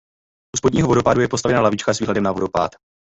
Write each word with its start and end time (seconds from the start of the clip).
U 0.55 0.57
spodního 0.57 0.87
vodopádu 0.87 1.21
je 1.21 1.27
postavena 1.27 1.61
lavička 1.61 1.93
s 1.93 1.99
výhledem 1.99 2.23
na 2.23 2.31
vodopád. 2.31 2.71